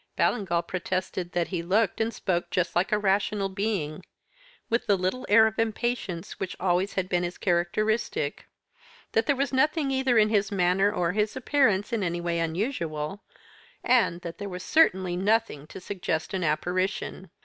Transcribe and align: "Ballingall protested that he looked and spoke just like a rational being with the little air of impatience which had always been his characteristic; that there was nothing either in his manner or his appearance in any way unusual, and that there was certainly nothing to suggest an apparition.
"Ballingall 0.15 0.63
protested 0.63 1.33
that 1.33 1.49
he 1.49 1.61
looked 1.61 2.01
and 2.01 2.11
spoke 2.11 2.49
just 2.49 2.75
like 2.75 2.91
a 2.91 2.97
rational 2.97 3.49
being 3.49 4.03
with 4.67 4.87
the 4.87 4.97
little 4.97 5.27
air 5.29 5.45
of 5.45 5.59
impatience 5.59 6.39
which 6.39 6.53
had 6.53 6.59
always 6.59 6.95
been 6.95 7.21
his 7.21 7.37
characteristic; 7.37 8.47
that 9.11 9.27
there 9.27 9.35
was 9.35 9.53
nothing 9.53 9.91
either 9.91 10.17
in 10.17 10.29
his 10.29 10.51
manner 10.51 10.91
or 10.91 11.11
his 11.11 11.35
appearance 11.35 11.93
in 11.93 12.01
any 12.01 12.19
way 12.19 12.39
unusual, 12.39 13.21
and 13.83 14.21
that 14.21 14.39
there 14.39 14.49
was 14.49 14.63
certainly 14.63 15.15
nothing 15.15 15.67
to 15.67 15.79
suggest 15.79 16.33
an 16.33 16.43
apparition. 16.43 17.29